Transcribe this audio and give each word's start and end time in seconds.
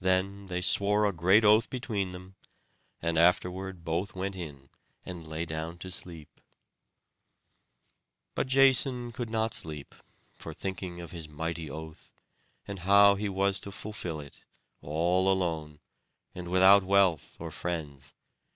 Then 0.00 0.46
they 0.46 0.62
swore 0.62 1.04
a 1.04 1.12
great 1.12 1.44
oath 1.44 1.68
between 1.68 2.12
them; 2.12 2.36
and 3.02 3.18
afterward 3.18 3.84
both 3.84 4.14
went 4.14 4.34
in, 4.34 4.70
and 5.04 5.26
lay 5.26 5.44
down 5.44 5.76
to 5.80 5.90
sleep. 5.92 6.40
But 8.34 8.46
Jason 8.46 9.12
could 9.12 9.28
not 9.28 9.52
sleep, 9.52 9.94
for 10.32 10.54
thinking 10.54 11.02
of 11.02 11.10
his 11.10 11.28
mighty 11.28 11.68
oath, 11.70 12.14
and 12.66 12.78
how 12.78 13.14
he 13.14 13.28
was 13.28 13.60
to 13.60 13.70
fulfil 13.70 14.20
it, 14.22 14.42
all 14.80 15.30
alone, 15.30 15.80
and 16.34 16.48
without 16.48 16.82
wealth 16.82 17.36
or 17.38 17.50
friends. 17.50 18.14